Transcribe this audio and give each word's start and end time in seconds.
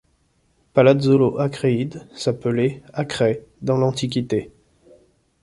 Palazzolo 0.73 1.37
Acréide 1.37 2.07
s'appelait 2.15 2.81
Akrai 2.91 3.45
dans 3.61 3.77
l'Antiquité. 3.77 4.49